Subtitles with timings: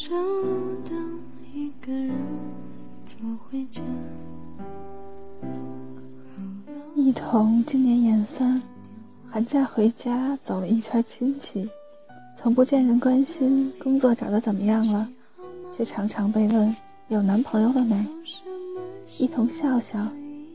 [0.00, 0.96] 找到
[1.52, 2.10] 一个人
[3.04, 3.82] 走回家。
[6.96, 8.62] 一彤今年研三，
[9.30, 11.68] 寒假回家走了一圈亲戚，
[12.34, 15.06] 从不见人关心工作找的怎么样了，
[15.76, 16.74] 却常常被问
[17.08, 18.02] 有男朋友了没。
[19.18, 19.98] 一同笑笑，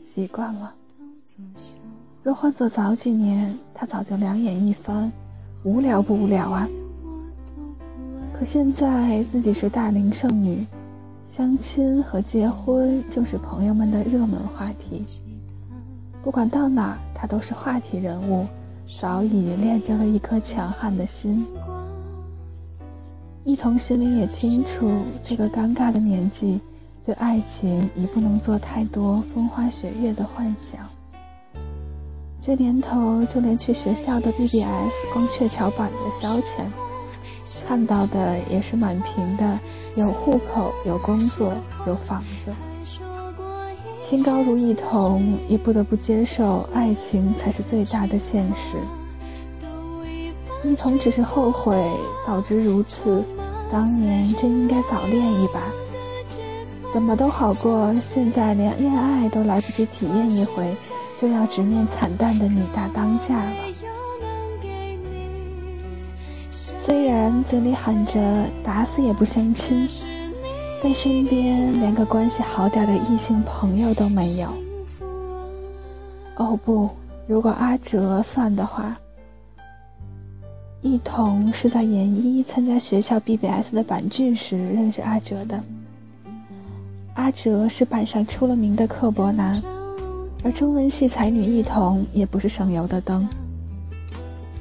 [0.04, 0.74] 习惯了。
[2.24, 5.12] 若换做早几年，他早就两眼一翻，
[5.62, 6.68] 无聊不无聊啊？
[8.38, 10.66] 可现在自己是大龄剩女，
[11.26, 15.06] 相亲和结婚正是朋友们的热门话题。
[16.22, 18.46] 不管到哪儿，他都是话题人物，
[19.00, 21.46] 早已练就了一颗强悍的心。
[23.44, 24.90] 一同心里也清楚，
[25.22, 26.60] 这个尴尬的年纪，
[27.06, 30.80] 对爱情已不能做太多风花雪月的幻想。
[32.42, 36.66] 这年头，就连去学校的 BBS 光鹊桥板的消遣，
[37.66, 39.58] 看到的也是满屏的
[39.96, 41.52] 有户口、有工作、
[41.86, 42.52] 有房子。
[44.00, 48.76] 清高如一彤，也不得不接受爱情才是最大的现实。
[50.64, 51.76] 一彤只是后悔，
[52.26, 53.24] 早知如此，
[53.70, 55.60] 当年真应该早恋一把。
[56.92, 60.74] 怎么都好过现在连恋爱都来不及体验一回，
[61.20, 63.50] 就要直面惨淡的女大当嫁了。
[66.86, 69.88] 虽然嘴里喊着打死也不相亲。
[70.80, 74.48] 但身边连个关系好点的异性朋友都没有。
[76.36, 76.88] 哦不，
[77.26, 78.96] 如果阿哲算的话，
[80.82, 85.60] 一彤是在研一参加学校 BBS 的板剧时认识阿哲的。
[87.14, 89.60] 阿哲是板上出了名的刻薄男，
[90.44, 93.26] 而中文系才女一彤也不是省油的灯。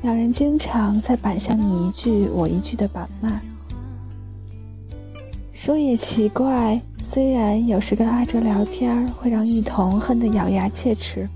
[0.05, 3.41] 两人经常在板上你一句我一句的板骂。
[5.51, 11.27] 说也奇怪，虽然有时跟阿哲聊天会让一彤恨得咬牙切齿，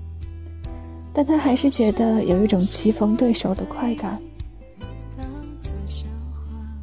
[1.12, 4.22] 但他还是觉得有一种棋逢对手的快感。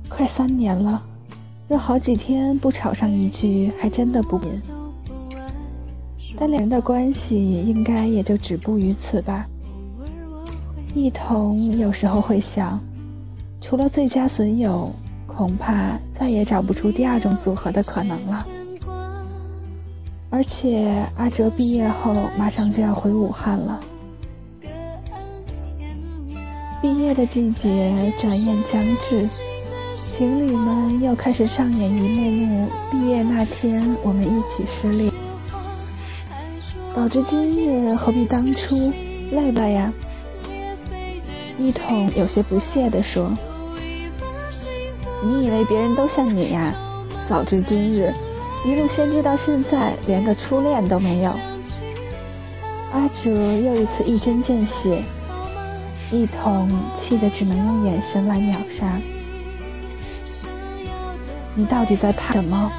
[0.10, 1.02] 快三年了，
[1.70, 4.42] 若好几天不吵上一句，还真的不。
[6.38, 9.48] 但两人的关系应该也就止步于此吧。
[10.94, 12.80] 一同有时候会想，
[13.62, 14.92] 除了最佳损友。
[15.28, 18.44] 恐怕再也找不出第二种组合的可能了。
[20.32, 23.80] 而且阿哲毕业后马上就要回武汉了，
[26.82, 29.30] 毕业的季节转眼将至，
[29.96, 35.14] 情侣们又开始上演一幕幕毕业那天我们一起失恋。
[36.96, 38.92] 早知今日，何必当初？
[39.32, 39.94] 累了呀？
[41.58, 43.32] 一统有些不屑地说。
[45.24, 46.74] 你以为别人都像你呀？
[47.28, 48.14] 早知今日，
[48.64, 51.32] 一路先知到现在，连个初恋都没有。
[52.94, 55.04] 阿哲又一次一针见血，
[56.12, 59.00] 一统气得只能用眼神来秒杀。
[61.56, 62.72] 你到底在怕什么？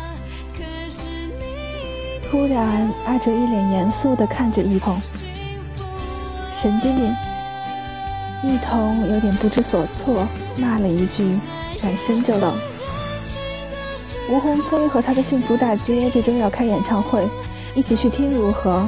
[2.30, 4.96] 突然，阿哲一脸严肃地看着一统，
[6.54, 7.14] 神经病。
[8.42, 10.26] 一同有点不知所措，
[10.56, 11.38] 骂了一句。
[11.80, 12.52] 转身就冷。
[14.28, 17.24] 吴鸿飞和他的幸福大街这周要开演唱会，
[17.72, 18.84] 一起去听如何？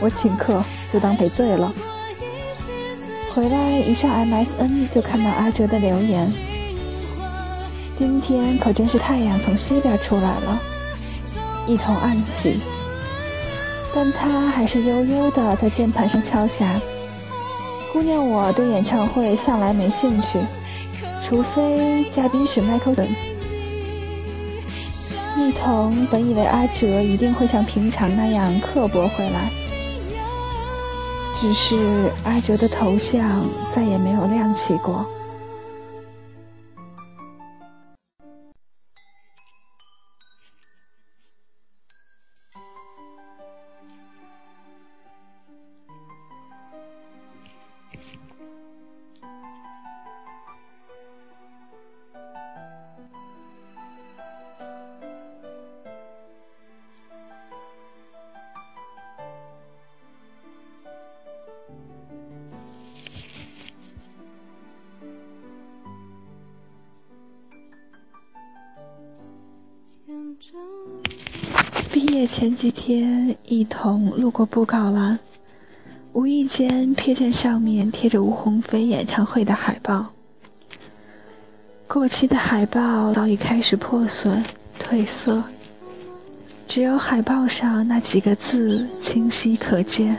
[0.00, 0.60] 我请客，
[0.92, 1.72] 就当赔罪了。
[3.30, 6.34] 回来一上 MSN 就看到阿哲的留言。
[7.94, 10.60] 今天可真是太阳从西边出来了，
[11.68, 12.58] 一同暗喜。
[13.94, 16.80] 但他还是悠悠的在键盘上敲下
[17.94, 20.40] ：“姑娘，我对演唱会向来没兴趣。”
[21.22, 23.08] 除非嘉宾是 Michael 等。
[25.38, 29.48] 一同本以为阿哲一定会像平常那样刻薄回来，
[31.40, 35.06] 只是阿哲的头像再也没有亮起过。
[72.14, 75.18] 毕业前几天，一同路过布告栏，
[76.12, 80.06] 无意间瞥见上面贴着吴鸿飞演唱会的海报。
[81.88, 84.40] 过期的海报早已开始破损
[84.80, 85.42] 褪色，
[86.68, 90.16] 只有海报上那几个字清晰可见：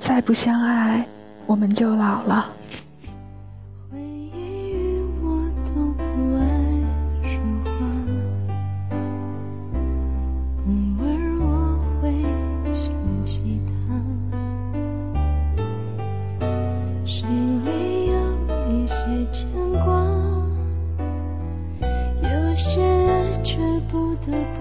[0.00, 1.06] 再不相爱，
[1.44, 2.50] 我们就老了。
[24.26, 24.55] to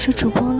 [0.00, 0.59] 是主播。